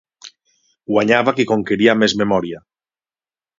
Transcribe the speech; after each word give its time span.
Guanyava 0.93 1.35
qui 1.41 1.47
conqueria 1.53 1.97
més 2.01 2.17
memòria. 2.25 2.65